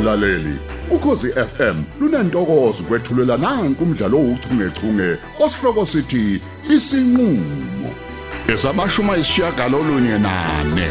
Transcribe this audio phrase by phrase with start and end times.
[0.00, 0.58] mlaleli.
[0.90, 6.40] Ukhosi FM lunantokozo kwethulela nanku umdlalo ouchungechunge osihloko sithi
[6.74, 7.90] isinqulo.
[8.48, 10.90] Esamashuma isishiyagalolunye nane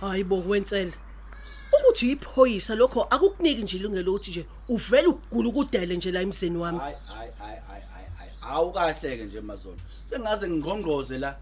[0.00, 0.92] hayibo wentsela
[1.72, 6.78] ukuthi iphoyisa lokho akukuniki nje ilungelo ukuthi nje uvele ugula ukudele nje la emzini wami.
[6.78, 7.82] Hayi hayi hayi hayi
[8.18, 9.76] hayi awukahleke nje mazolo.
[10.04, 11.36] Sengaze ngingqongqoze la.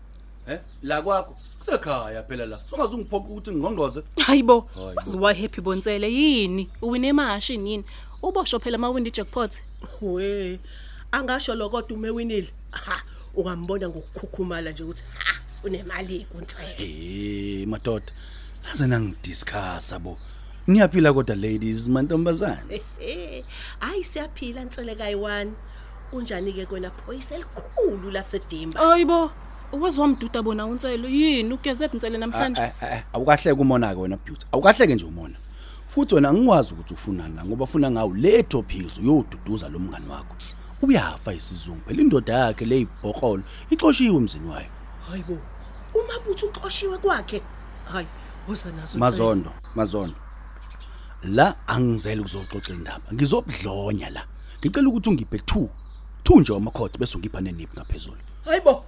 [0.50, 1.36] Eh la kwakho.
[1.58, 2.60] Kusekhaya phela la.
[2.66, 4.94] Songaze ungiphoqa ukuthi ngingqongqoze hayibo Hayibo.
[4.96, 6.68] waziwa happy bontsele yini?
[6.82, 7.84] Uwine emashini yini
[8.22, 9.62] ubosho phela mawindi jackpot
[10.00, 10.58] we
[11.12, 13.02] angasho lo kodwa umewinile ha
[13.34, 18.12] ungambona ngokukhukhumala nje ukuthi ha unemali kuntsela eh madoda
[18.64, 20.18] naze nangidiscussa bo.
[20.66, 22.82] Niyaphila kodwa ladies mantombazane.
[23.78, 25.48] Hayi siyaphila ntsele kayi1
[26.12, 28.80] unjani ke kwena phoyisa elikhulu lasedimba?
[28.80, 29.30] Hayibo
[29.72, 31.54] waziwa mduda bona untselo yini?
[31.54, 32.60] Ugeze ebuntsele namhlanje?
[32.62, 34.46] Ah, ah, ah, awukahleke umona ke wena beauty.
[34.52, 35.36] Awukahleke nje umona.
[35.86, 40.06] Futhi wena angikwazi ukuthi ufunani la ngoba ufuna ngawo le top hills uyoduduza lo mngani
[40.10, 40.34] wakho.
[40.82, 44.66] Uyafa isizungu phela indoda yakhe leyibhokolo ixoshiwe emzini wayo
[45.10, 45.38] hayibo
[45.94, 47.42] umabutho uxoshiwe kwakhe
[47.92, 48.06] hayi
[48.48, 49.00] woza nazo Ntsele.
[49.00, 50.14] mazondo mazondo.
[51.22, 54.24] La angizele ukuzoxoxa indaba ngizobudlonya la.
[54.60, 55.68] Ngicela ukuthi ungiphe 2
[56.24, 58.16] 2 nje wamakhodi bese ungipha neniphi ngaphezulu.
[58.44, 58.84] Hayibo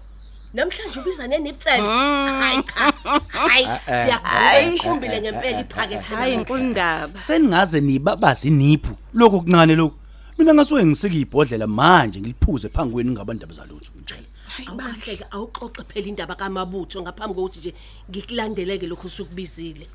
[0.54, 2.92] namhlanje ubiza neniptsele hayi cha.
[3.28, 7.20] Hayi eh, siyakuvula ikhumbile ngempela iphakethe hayi inkulu ndaba.
[7.20, 9.96] Seningaze nibabazi iniphu lokho kuncane lokho
[10.38, 14.28] mina ngasuke ngisika ibhodlela manje ngiliphuze phangi kwenu ngabandaba zalutho ngitshela.
[14.66, 17.74] Awukahleke awuxoxe phela indaba kamabutho ngaphambi kokuthi nje
[18.10, 19.86] ngikulandeleke lokho usukubizile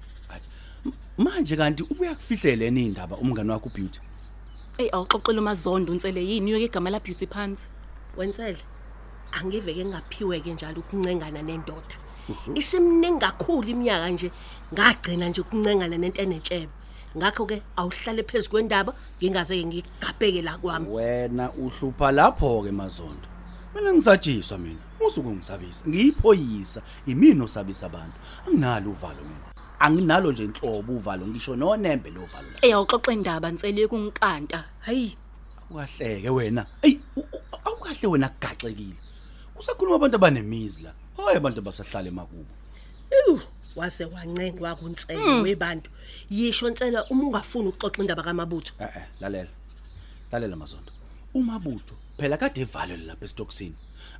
[1.17, 3.99] manje kanti ubuya kufihleleni indaba umngani wakho ubeauty?
[4.77, 7.65] Ey awuxoxela umazondo untsele yini uyoke igama la beauty phansi?
[8.17, 8.57] Wensele.
[9.31, 11.95] Angiveke ngaphiwe ke njalo ukuncengana nendoda.
[12.55, 14.31] Isimningi kakhulu iminyaka nje
[14.73, 16.71] ngagcina nje ukuncengana nento enetshebe.
[17.17, 20.87] Ngakho ke awuhlale phezulu kwendaba ngingaze ngigabheke la kwami.
[20.89, 23.27] Wena uhlupha lapho ke mazondo.
[23.75, 24.79] Mina ngisatshiswa mina.
[25.07, 25.85] Usuku ngisabisa.
[25.87, 26.81] Ngiyiphoyisa.
[27.05, 28.17] Imini osabisa abantu.
[28.47, 29.47] Anginalo uvalo mina.
[29.79, 31.27] Anginalo nje inhlobo uvalo.
[31.27, 32.59] Ngisho nonembe lo valo la.
[32.61, 34.63] Ey awuxoxe indaba ntsele kunkanta.
[34.79, 35.17] Hayi.
[35.71, 36.65] Awukahleke wena.
[36.81, 38.95] Ey u- u- awukahle wena kugaxekile
[39.57, 42.45] kusakhuluma abantu abanemizi la hayi abantu abasahlala emakubo
[43.11, 43.39] Ew,
[43.75, 45.89] wase wancengwa kuntsele webantu
[46.29, 49.49] yisho ntsela uma ungafuni ukuxoxa indaba kamabutho Eh eh lalela.
[50.31, 50.91] Lalela mazondo.
[51.33, 53.75] Umabutho phela kade evalwe lapha estoksini.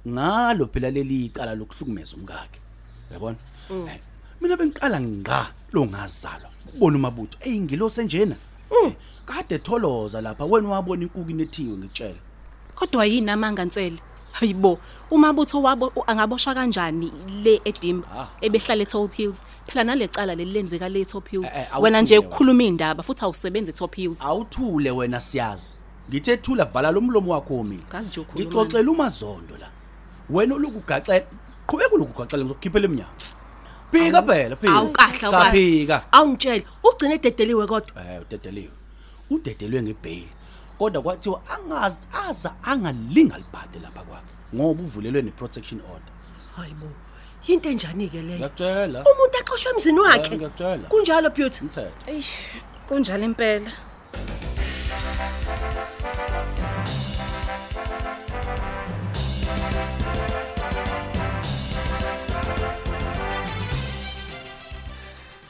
[0.07, 2.59] Ngalo phela leli icala lokuhlukumeza umkakhe.
[3.09, 3.37] Uyabona?
[3.69, 3.99] Eh,
[4.41, 6.49] Mina bengiqala ngqa lo ngazalwa.
[6.71, 8.35] Kubona umabutho eyingilose njena.
[8.71, 8.93] Eh,
[9.25, 12.19] Kade tholoza lapha wena wabona inkuku inethiwe ngitshela.
[12.75, 13.99] kodwa yini amanga ntsele
[14.39, 14.79] hayibo
[15.11, 17.11] umabutho wabo u- angaboshwa kanjani
[17.43, 18.27] le edimba Ah.
[18.41, 22.27] ebehlala eTop Hills phela nalecala leli lenzeka le eTop Hills Eh, eh, wena nje awuthule
[22.27, 25.73] ukukhuluma indaba futhi awusebenzi eTop Hills Awuthule wena siyazi.
[26.09, 27.83] Ngithe thula vala lo mlomo wakho mina.
[27.89, 29.67] Ngazi nje ukhuluma Ngixoxela umazondo la.
[30.29, 31.25] Wena ulukugaxela
[31.67, 33.11] qhubeka ulukugaxela ngizokukhiphela eminyango.
[33.91, 34.73] Phika phela phika.
[34.73, 36.05] awukahle Cha, awukahle phika.
[36.11, 38.71] awungitshela ugcine ededeliwe kodwa eh udedeliwe
[39.29, 40.27] udedelwe ngebail
[40.77, 46.13] kodwa kwathiwa angazi aza angalinga libhade lapha kwakhe ngoba uvulelwe neprotection order.
[46.55, 46.89] Hayibo
[47.47, 48.37] into enjani ke leyo?
[48.39, 49.03] Ngiyakutshela.
[49.03, 50.31] Umuntu axoshwe emzini wakhe?
[50.33, 50.87] Eh, ngiyakutshela.
[50.89, 51.59] kunjalo beauty?
[51.65, 52.11] Umthetho.
[52.11, 52.31] Eish
[52.87, 53.71] kunjalo impela.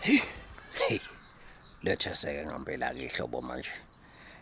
[0.02, 1.00] Hey,
[1.84, 3.70] lethe seke ngempela ke ihlobo manje.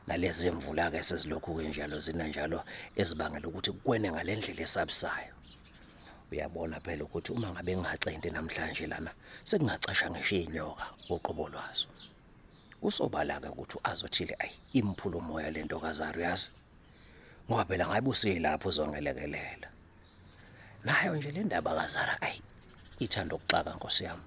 [0.07, 2.63] Nalezi imvula ke sezilokhu kenjalo zina njalo
[2.95, 5.33] ezibangela ukuthi kwene ngalendlela esabisayo.
[6.31, 9.11] Uyabona phela ukuthi uma ngabe ngingacente namhlanje lana
[9.43, 11.87] sekungacasha ngisho inyoka oqobo lwazo.
[12.81, 16.49] Kusobala ke ukuthi azothile ayi imphulo moya lento kaZaru yazi.
[17.47, 19.69] Ngoba phela ngayibusi lapho uzongelekelela.
[20.85, 22.41] Nayo nje le ndaba kaZara ayi
[22.99, 24.25] ithanda ukuxaka nkosi yami.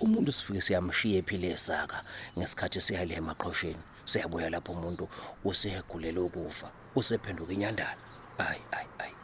[0.00, 1.98] umuntu sifike siyamshiya ephile esaka
[2.36, 5.04] ngesikhathi siyale emaqhosheni siyabuya lapho umuntu
[5.44, 6.68] usegulela ukufa
[6.98, 8.02] usephenduka inyandana
[8.38, 9.14] ayi ayi ayi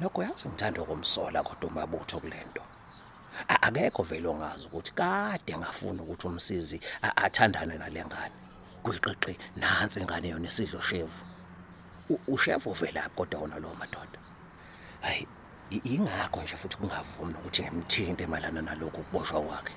[0.00, 2.62] lokho yazi ngithanda ukumsola kodwa umabutho kulento.
[3.48, 8.34] A- akekho vele ongazi ukuthi kade ngafuna ukuthi umsizi a- athandane nalengane
[8.82, 11.24] kwiqiqi nansi ingane yona isidlo shevu.
[12.10, 14.18] U- ushevu vela kodwa wona lo madoda.
[15.00, 15.26] Hayi
[15.70, 19.74] i- ingakho nje futhi kungavumi ukuthi ngimthinte emalana nalokhu kuboshwa kwakhe.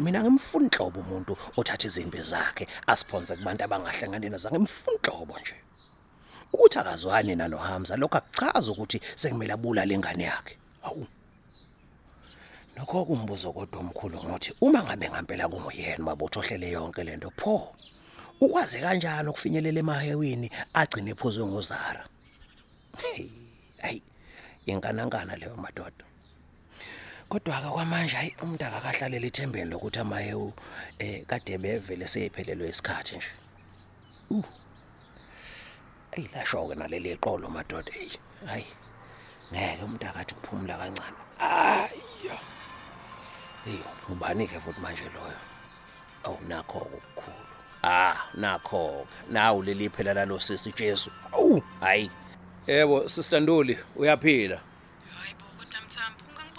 [0.00, 5.56] Mina ngimfunhlobo umuntu othatha izimpi zakhe asiphonse kubantu abangahlangane nazo ngimfunhlobo nje
[6.52, 11.06] ukuthi akazwani nanoHamza lokho akuchaza ukuthi sekumele abulale ingane yakhe hawu
[12.76, 17.76] Nokho kumbuzo kodwa omkhulu ngothi uma ngabe ngempela kunguyena mabutho ohlele yonke lento pho
[18.40, 20.48] ukwazi kanjani ukufinyelela emahewini
[20.80, 22.02] agcine ephuzwe ngozara.
[23.00, 23.28] Hey,
[23.82, 24.02] Hayi,
[24.66, 26.04] inkanankana leyo madoda.
[27.32, 30.52] Kodwa ke kwamanje hayi umuntu akakahlalele ithembeni lokuthi amahewu
[30.98, 33.32] eh kade bevele seyiphelelwe isikhathi nje.
[34.30, 34.44] Uh.
[36.12, 37.92] Ayilasho ke naleli qolo madoda.
[37.92, 38.10] Hey,
[38.46, 38.66] hayi.
[39.52, 41.16] Ngeke umuntu akathi ukuphumula kancane.
[41.40, 42.36] Ayya.
[43.64, 43.80] Hey,
[44.10, 45.38] ubani ke futhi manje loyo?
[46.24, 47.46] Awu nakho ukukhulu.
[47.82, 49.06] Ah, nakho.
[49.30, 51.10] Nawu leli phela lalo sisi Jesu.
[51.32, 52.10] Awu, hayi.
[52.66, 54.60] Yebo, Sister Nduli, uyaphila.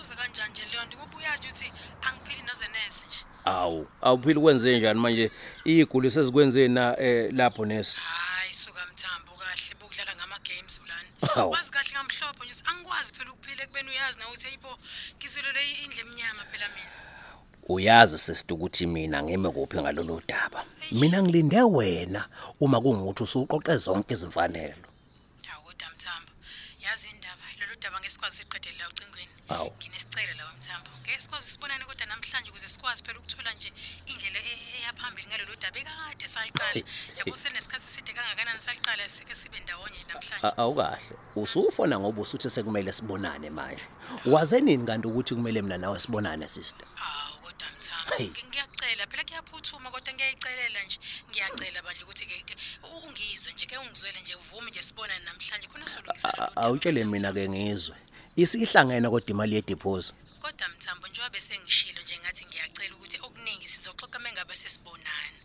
[0.04, 1.72] Ungangibuza kanjani nje leyo nto ngoba uyazi ukuthi
[2.02, 5.32] angiphili noze nese nje Awu, awuphili kwenze njani manje?
[5.66, 8.00] Iguli sezikwenzeni na eh lapho nesi?
[8.00, 10.80] hayi suka mthambo kahle bokudlala ngama-games
[11.36, 11.50] Hawu.
[11.50, 14.78] ulana wazi kahle ngamhlophe nje angikwazi phela ukuphila ekubeni uyazi na ukuthi hayibo
[15.18, 16.92] ngizwelele indle emnyama phela mina
[17.68, 20.66] Uyazi sisithi ukuthi mina ngime kuphi ngalolu daba.
[20.92, 22.28] Mina ngilinde wena
[22.60, 24.76] uma kungukuthi usuqoqe zonke izimfanelo.
[25.48, 26.32] hawu kodwa mthambo
[26.80, 29.72] yazi indaba lolu daba ngeke sikwazi siqedele la ucingweni Awu.
[29.78, 33.74] nginesicelo lawa mthambo ngeke sikwazi sibonane kodwa namhlanje ukuze sikwazi phela ukuthola nje
[34.06, 36.82] indlela e- e- eyaphambili ngalolu daba ekade saliqala
[37.18, 41.16] yabo senesikhathi eside kangakanani saliqala sike sibe ndawonye namhlanje A- Awukahle.
[41.36, 43.86] Usufona ngoba usuthi sekumele sibonane manje.
[44.26, 46.88] Waze nini kanti ukuthi kumele mina nawe sibonane sister?
[46.96, 48.28] Hawu kodwa mthambo Hey.
[48.28, 50.98] ngi- ngiyacela phela kuyaphuthuma kodwa ngiyayicelela nje
[51.30, 52.56] ngiyacela bandle ukuthi ke ke
[53.04, 56.62] ungizwe nje ke ungizwele nje uvume nje sibonane namhlanje khona solungisa A- lolu daba.
[56.62, 57.96] Awutshele mina ke ngizwe.
[58.36, 60.14] Isihlangene kodwa imali yedeposit.
[60.42, 65.38] kodwa mthambo njengoba bese ngishilo nje ngathi ngiyacela ukuthi okuningi sizoxoxa mengabe sesibonana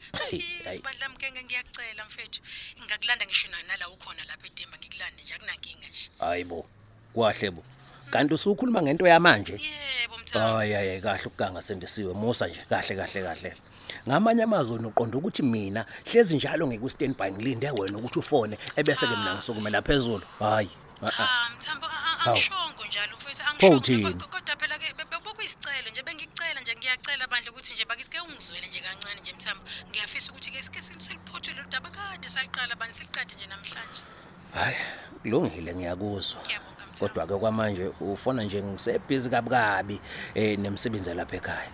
[0.73, 2.41] sibandla mkenge ngiyacela mfethu
[2.79, 6.67] ngingakulanda ngisho na- nala ukhona lapha edimba ngikulande nje akunankinga nje Hayibo.
[7.15, 7.63] Kwahle bo.
[8.11, 9.53] Kanti usukhuluma ngento yamanje?
[9.53, 13.57] yebo mthambo Hayi hayi kahle ukuganga sendisiwe musa nje kahle kahle kahle.
[14.09, 19.17] Ngamanye amazwi noqonda ukuthi mina hlezi njalo ngiku standby ngilinde wena ukuthi ufone ebese ke
[19.17, 20.27] mina ngisukumela phezulu.
[20.41, 20.71] Hayi.
[21.17, 22.35] cha mthambo a-
[23.59, 28.21] ko- kodwa phela ke be- bokuyisicelo nje bengikucela nje ngiyacela bandle ukuthi nje bakithi ke
[28.21, 32.95] ungizwele nje kancane nje mthambo ngiyafisa ukuthi ke sike siliphothwe lolu daba kade saliqala bani
[32.95, 34.03] siliqede nje namhlanje.
[34.55, 34.77] Hayi,
[35.23, 36.41] kulungile ngiyakuzwa.
[36.99, 40.01] Kodwa ke kwamanje ufona nje ngisebhizi kabukabi
[40.35, 41.73] eh nemsebenzi lapha ekhaya.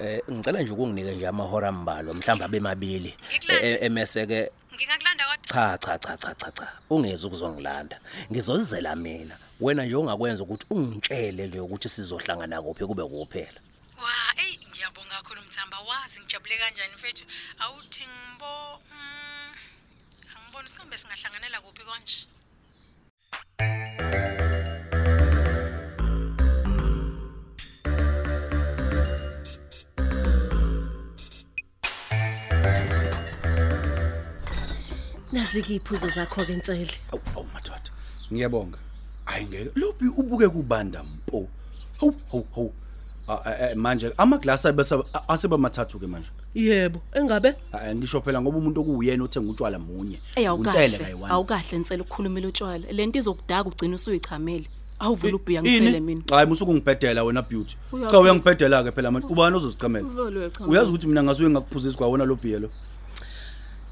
[0.00, 3.16] Eh ngicela nje ukunginike nje amahora ambalwa mhlawumbe abe mabili.
[3.26, 3.68] Ngikulande.
[3.72, 5.46] Eh, emese ke ngingakulanda kodwa.
[5.48, 8.00] Cha cha cha cha cha ungeze ukuzongilanda.
[8.32, 9.36] Ngizozizela mina.
[9.60, 13.60] Wena nje ungakwenza ukuthi ungitshele nje ukuthi sizohlangana kuphi kube kuphela
[14.04, 17.24] wa eyi ngiyabonga kakhulu mthamba wazi ngijabule kanjani mfethu
[17.58, 19.54] awuthi ngibo mm,
[20.36, 22.26] angiboni sikambe singahlanganela kuphi konje
[35.32, 36.94] Nazi-ke iphuzo zakho ke Ntsele.
[37.12, 37.90] Awu awu madoda.
[38.32, 38.78] Ngiyabonga.
[39.30, 39.70] Hayi ngeke.
[39.74, 41.48] Lophi ubuke kubanda mpo.
[42.00, 42.72] Hawu hawu hawu.
[43.28, 44.96] Ah, eh, eh, manje amaglasi abese
[45.28, 46.28] aseba mathathu ke manje.
[46.54, 47.54] Yebo, engabe?
[47.72, 50.18] Ah, ngisho phela ngoba umuntu okuyena othenga utshwala munye.
[50.36, 50.98] Eyawukahle.
[50.98, 51.32] kayi-one.
[51.32, 52.92] Awukahle nsela ukukhulumela utshwala.
[52.92, 54.66] Lento izokudaka ugcina usuyichamele.
[54.98, 55.70] Awuvula ubhiya Ini?
[55.70, 56.22] ngithele mina.
[56.30, 57.76] Hayi musuku ngibhedela wena beauty.
[57.92, 58.10] Uyaphila.
[58.10, 59.26] Cha uyangibhedela ke phela manje.
[59.30, 60.08] Ubani ozozichamela?
[60.08, 60.70] Vele uyachamela.
[60.70, 62.70] Uyazi ukuthi mina ngasuke ngakuphuzisa kwa wona lo bhiya lo.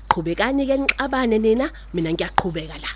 [0.09, 2.88] Qhubekani ke nixabane nina, mina ngiyaqhubeka la.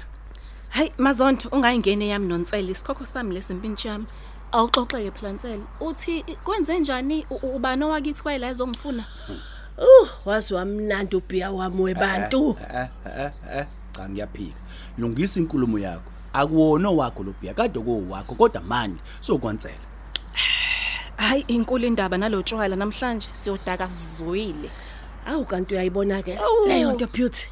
[0.72, 4.06] Hayi Mazondo ungayingene yami nontsele isikhokho sami lesimpintshi yami.
[4.52, 5.62] Awuxoxeke phela nsele.
[5.80, 9.04] Uthi kwenze njani U- u- ubani owakithi kwayila ezongifuna?
[9.78, 12.56] Uh, wazi wamnandi ubhiya wami webantu.
[12.74, 14.58] Eh eh eh cha ngiyaphika.
[14.98, 16.10] Lungisa inkulumo yakho.
[16.32, 19.74] Akuwona wakho lo bhiya kade kuwakho kodwa manje sokwansela.
[21.16, 24.70] Hayi inkulu indaba nalotshwala namhlanje siyodaka sizwile.
[25.26, 26.66] Awu kanti uyayibona ke Awu.
[26.66, 27.46] leyo nto beauty.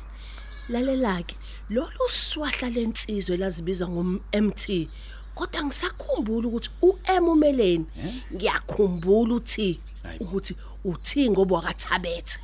[0.68, 1.36] Lalela ke,
[1.70, 4.88] lolu swahla lensizwe lazibizwa ngom-MT.
[5.34, 7.86] Kodwa ngisakhumbula ukuthi uM umeleni.
[8.34, 9.80] Ngiyakhumbula uthi
[10.20, 12.38] ukuthi uthi ngoba wakathabethe.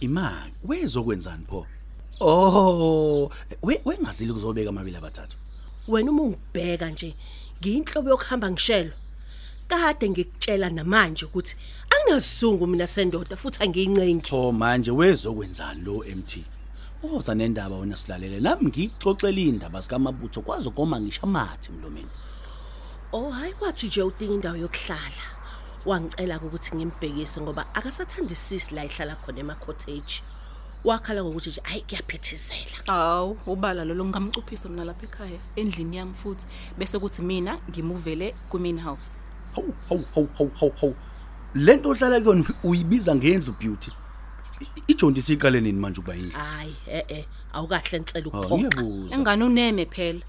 [0.00, 1.66] Imali wezokwenzani pho?
[2.20, 3.30] Oh,
[3.62, 5.36] we wengazili kuzobeka amabili abathathu.
[5.88, 7.14] Wena uma ungibheka nje,
[7.60, 8.92] ngiyinhlobo yokuhamba ngishelo.
[9.68, 11.56] Kade ngikutshela namanje ukuthi
[11.90, 14.28] anginazizungu mina sendoda futhi angiyincengi.
[14.28, 16.44] Pho manje wezokwenzani lo MT?
[17.02, 22.08] Oza nendaba wena silalele nami ngixoxela indaba sikamabutho kwazi ukoma ngisho amathi mlomeni.
[23.12, 25.24] Oh hayi kwathi nje udinga indawo yokuhlala.
[25.86, 30.22] Wangicela ukuthi ngimbhekise ngoba akasathandisisi la ihlala khona ema cottage.
[30.84, 32.86] Wakhala ngokuthi nje hayi kuyaphithizela.
[32.86, 36.46] Awu ubala lo ngamcuphisa mina lapha ekhaya endlini yami futhi
[36.78, 39.12] bese kuthi mina ngimuvele ku main house.
[39.54, 40.94] hawu hawu hawu hawu hawu hawu
[41.54, 43.90] lento ohlala kuyona uyibiza ngendlu beauty
[44.62, 49.16] I- ijonti siqale nini manje ukuba indlu hayi eh eh awukahle nsela Hawu, ukuphoqa ngiyabuza
[49.16, 50.20] engane uneme phela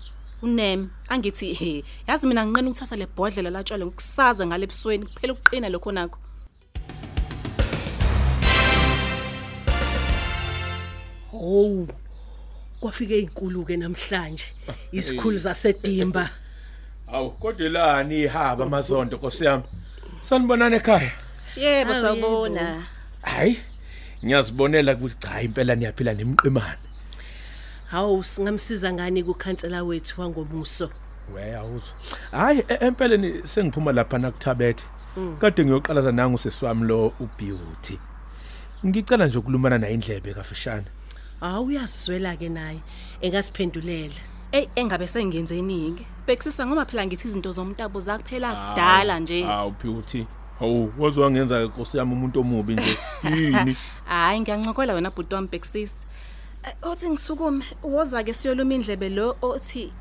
[0.41, 5.69] uneme angithi he yazi mina nginqena ukuthatha le bhodlela latshwala ngokusaza ngale ebusweni kuphela ukuqina
[5.69, 6.19] lokho nakho
[11.31, 11.87] Hawu.
[12.79, 14.45] Kwafike izinkuluke namhlanje.
[14.91, 16.29] Isikhulu zasedimba.
[17.07, 19.63] Awu kodwa lani ihaba amazonto Nkosi yami.
[20.21, 21.11] Sanibonana ekhaya.
[21.55, 22.83] yebo Hawu, sawubona
[23.21, 23.57] Hayi.
[24.23, 26.77] Ngiyazibonela ukuthi cha impela niyaphila nemqimane.
[27.91, 30.89] Hawu singamsiza ngani kukhansela wethu wangomuso.
[31.35, 31.93] We awuzo.
[32.31, 34.85] Hayi e- empeleni sengiphuma lapha nakuthabethe.
[35.39, 37.99] Kade ngiyoqalaza nangu sesiwami lo ubeauty.
[38.85, 40.85] Ngicela nje ukulumana naye indlebe kafishane.
[41.39, 42.79] Hawu uyazizwela ke naye
[43.21, 44.13] engasiphendulela.
[44.51, 50.27] Ey engabe sengenzeni ke bekusisa ngoba phela ngithi izinto zomntabo zakuphela kudala nje Hawu beauty.
[50.59, 52.97] Hawu wazwangenza Nkosi yami umuntu omubi nje.
[53.23, 53.77] Yini?
[54.05, 56.01] hayi ngiyancokola wena bhuti wami bekisisi
[56.63, 59.91] Eh, othi ngisukume woza ke siyoluma indlebe lo othi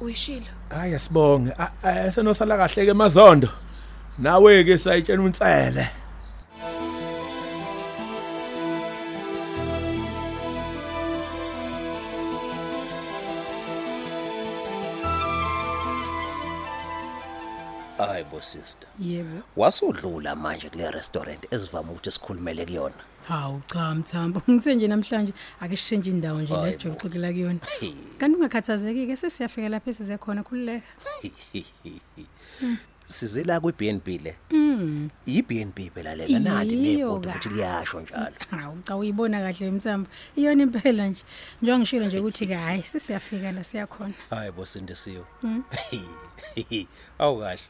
[0.00, 1.52] uyishilo Hayi asibonge.
[1.82, 3.48] Asenosala kahle ke mazondo.
[4.18, 5.88] Nawe ke sayitshena unsele.
[18.52, 19.42] Sister Yebo.
[19.56, 22.94] wasudlula manje kule restaurant ezivama ukuthi sikhulumele kuyona
[23.28, 24.42] Hawu cha mthambo.
[24.50, 27.60] Ngithe nje namhlanje ake sishintshe indawo nje la sijole ukuxoxela kuyona.
[28.18, 30.86] Kanti ungakhathazeki ke sesiyafika lapha esize khona khululeka.
[33.08, 37.32] sizela kwi BNB le mm i BNB phela lela nandi Iyo nebhodi ka.
[37.32, 40.08] futhi liyasho njalo Hawu cha uyibona kahle mthambo.
[40.36, 41.22] Iyona impela nje.
[41.62, 44.14] Njengoba ngishilo nje ukuthi ke hayi sesiyafika la siyakhona.
[44.30, 45.24] hayi bo sindisiwe
[47.18, 47.60] awu kahle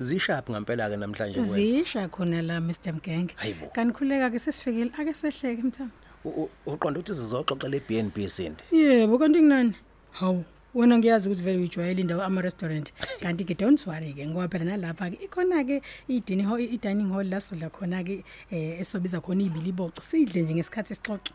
[0.00, 3.34] zishaphi ngempela ke namhlanje wena Zisha khona la Mr Mgenge.
[3.36, 3.66] Hayibo.
[3.74, 5.92] Kanti khululeka ke sesifikile ake sehleke mthambo.
[6.24, 9.74] U- u- uqonda ukuthi sizoxoxa le BNB sindi Yebo kanti kunani?
[10.12, 14.48] Hawu wena ngiyazi ukuthi vele uyijwayele indawo ama restaurant kanti ke don't worry ke ngoba
[14.48, 18.22] phela nalapha ke ikhona ke i dining hall i dining hall la sodla khona ke
[18.50, 21.32] eh esobiza khona ibili box sidle nje ngesikhathi sixoxe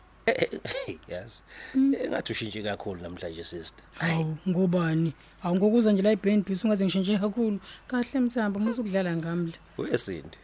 [1.08, 1.42] yes.
[1.74, 3.84] Engathi ushintshe kakhulu namhlanje sister.
[3.98, 5.12] Hawu ngobani?
[5.42, 7.58] Hawu ngokuza nje la iBNB ungaze ngishintshe kakhulu.
[7.88, 9.52] Kahle mthambo musukudlala ngamla.
[9.78, 10.38] Uyesindi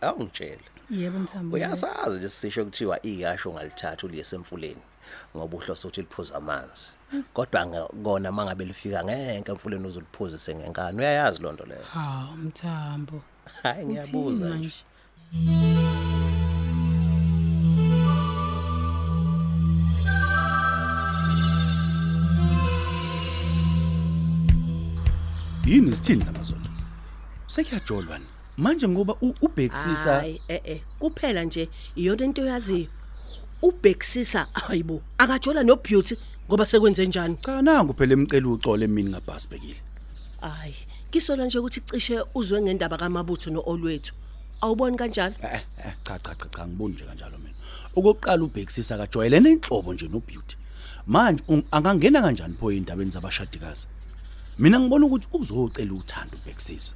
[0.00, 4.82] awungitshela yebo mthambo uyasazi lesisho kuthiwa iyasho ngalithatha uliyese emfuleni
[5.36, 6.86] ngoba uhloso uthi liphuza amanzi.
[7.32, 11.82] Kodwa nge- kona mangabe lifika ngenke emfuleni uzuliphuza ngenkani uyayazi lonto leyo?
[11.82, 13.22] Hawu mthambo.
[13.62, 14.84] Hayi ngiyabuza Uthini nje.
[25.74, 26.60] Yini sithini namazolo
[27.46, 28.24] sekuyajolwa ni
[28.56, 32.86] manje ngoba u- ubhekisisa Hayi eh eh kuphela nje iyona into yaziyo.
[33.62, 36.16] Ubhekisisa hayibo akajola no beauty
[36.48, 37.36] ngoba sekwenze njani.
[37.36, 39.80] cha nangu phela emcela ucole mina ngabhasi bekile
[40.40, 40.74] Hayi
[41.10, 44.12] kisola nje ukuthi cishe uzwe ngendaba kaMabutho noOlwethu.
[44.60, 45.34] Awuboni kanjalo?
[45.42, 47.54] eh eh cha cha cha cha ngiboni nje kanjalo mina
[47.96, 50.56] okokuqala ubhekisisa akajwayelene inhlobo nje no beauty
[51.06, 53.86] manje un- angangena kanjani pho endabeni zabashadikazi
[54.58, 56.92] mina ngibona ukuthi uzocela uthando ubhekisisa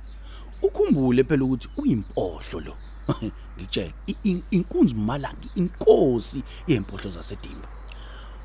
[0.63, 2.77] ukhumbule phela ukuthi uyimpohlo lo.
[3.59, 7.69] Ngitshela i- in- inkunzi malangi inkosi yempohlo zasedimba.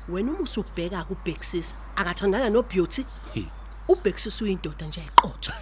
[0.08, 3.04] Wena uma usubheka kubhekisisa akathandana no beauty.
[3.34, 3.44] Hey.
[3.88, 5.52] ubhekisisa uyindoda nje ayiqotho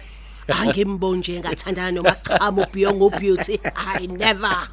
[0.47, 3.59] angimboni nje engathandana noma cha mobhiyongo beauty
[3.97, 4.67] i never.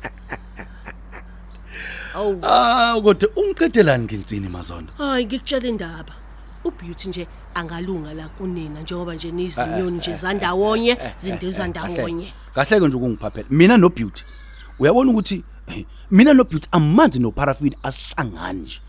[2.15, 4.93] Awu ah kodwa ungiqedelani ngensini mazondo?
[4.99, 6.15] Hayi ngikutshela indaba.
[6.65, 12.97] Ubeauty nje angalunga la kunina njengoba nje nizinyoni nje zandawonye zindiza ndawonye kahle ke nje
[12.97, 14.25] ukungiphaphela mina no beauty
[14.79, 18.81] uyabona ukuthi eh, mina no beauty amanzi no paraffin asihlangani nje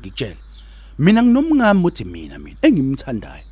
[0.00, 0.36] ngikutshela
[0.98, 3.44] mina nginomngami othi mina mina engimthandayo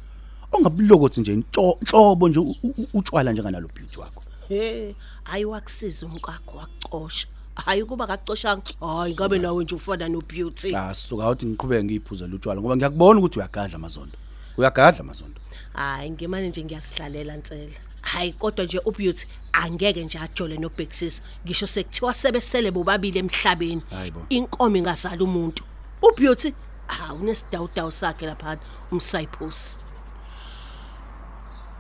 [0.53, 6.59] ongabulokothi nje into- inhlobo nje u- u- utshwala njenganalo beauty wakho he hayi wakusiza umkakho
[6.59, 12.35] wakucosha hayi kuba akacoshanga hayi ngabe nawe nje ufana no beauty asuka uthi ngiqhubeke ngiyiphuzela
[12.35, 14.19] utshwala ngoba ngiyakubona ukuthi uyagadla mazondo.
[14.57, 15.41] Uyagadla mazondo.
[15.73, 17.73] Hayi ngimane nje ngiyasihlalela nsela.
[18.01, 23.83] Hayi kodwa nje ubeauty angeke nje ajole nobhekisisa ngisho sekuthiwa sebesele bobabili emhlabeni.
[23.91, 24.27] Hayibo.
[24.29, 25.63] inkomo ingazala umuntu.
[26.03, 26.55] Ubeauty
[26.87, 28.59] ha unesidawudawu sakhe lapha
[28.91, 29.79] umsayiphosi.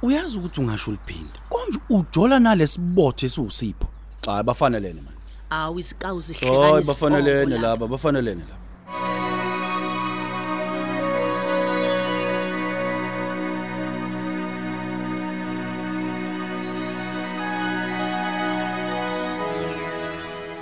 [0.02, 1.40] Uyazi ukuthi ungasho uliphinda.
[1.48, 3.88] Konje ujola nalesibothe esiwusipho.
[4.20, 5.21] Cha bafanelene man.
[5.52, 8.62] awu izikawu zihlekanisa hayi bafanelene laba bafanelene laba.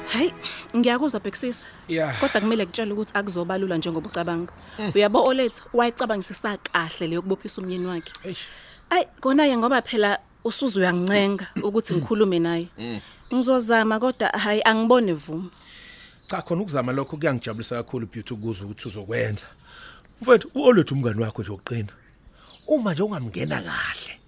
[0.08, 0.32] Hayi
[0.76, 2.20] ngiyakuzwa bhekisisa yeah.
[2.20, 4.92] kodwa kumele kutshele ukuthi akuzoba lula njengoba ucabanga mm.
[4.94, 8.12] uyabo Oletho wayecabangisisa kahle leyo kubophisa umyeni wakhe.
[8.90, 12.68] Ayi kona ye ngoba phela usuze uyancenga ukuthi ngikhulume naye.
[13.34, 15.50] Ngizozama kodwa hayi angibone vuma.
[16.26, 19.46] Cha khona ukuzama lokho kuyangijabulisa kakhulu beauty ukuze ukuthi uzokwenza.
[20.20, 21.92] Mfethu uolethu umngani wakho nje uqina.
[22.66, 24.20] Uma nje ungamngena kahle.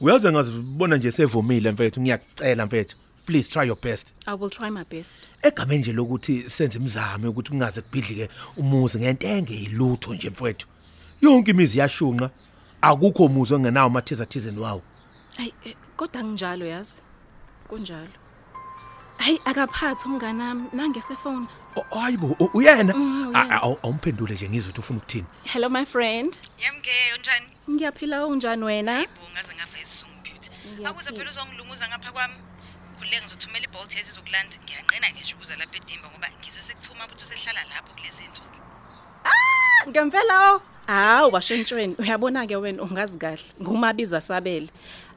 [0.00, 2.96] Uyazi ngazibona nje sevumile mfethu ngiyakucela mfethu.
[3.26, 4.06] Please try your best.
[4.26, 5.28] I will try my best.
[5.42, 10.66] Egameni nje lokuthi senze imizamo ukuthi kungaze kubhidlike umuzi ngentenge yilutho nje mfethu.
[11.20, 12.30] Yonke imizi yashunqa.
[12.80, 14.82] Akukho umuzi ongenawo amathiza thizeni wawo.
[15.38, 17.00] Ay, eh, kodwa nginjalo yazi.
[17.68, 18.10] Kunjalo.
[19.18, 21.46] Hayi akaphathi umngani nami nangesefoni.
[21.76, 23.54] O- Hayibo u- uyena Mm, A- uyena.
[23.56, 25.26] a- awu- awumphendule nje ngizwe ukuthi ufuna ukuthini.
[25.44, 26.38] Hello my friend.
[26.58, 27.46] Yamke unjani?
[27.70, 28.92] Ngiyaphila unjani wena?
[28.94, 30.50] Hayibo ngaze ngafa isizungu beauty.
[30.86, 32.34] Akuze phela uzongilunguza ngapha kwami.
[32.98, 34.56] Khuleke ngizothumela ibolt ezi zokulanda.
[34.64, 38.58] Ngiyanqena ke nje ukuza lapha edimba ngoba ngizwe sekuthuma ukuthi usehlala lapho kulezi insuku.
[39.88, 40.62] Ngempela o.
[40.88, 44.68] Hawu bashentshweni uyabona ke wena ungazi kahle ngumabiza sabele.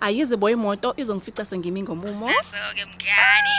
[0.02, 2.28] Ayize boy imoto izongifica sengimi ngomumo.
[2.28, 3.56] Naso ke mngani.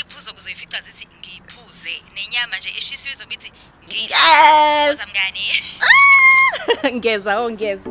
[0.00, 3.52] Iphuzo kuzoyifica zithi ngiyiphuze nenyama nje eshisiwe izobithi
[3.88, 4.10] Yes.
[4.10, 5.44] ngiyiphuza mngani.
[6.98, 7.90] Ngeza ongeza.